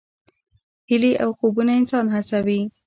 [0.89, 2.61] هیلې او خوبونه انسان هڅوي.